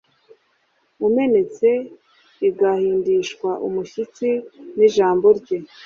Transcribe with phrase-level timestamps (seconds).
[1.07, 1.69] umenetse,
[2.47, 4.29] igahindishwa umushyitsi
[4.77, 5.57] n'ijambo rye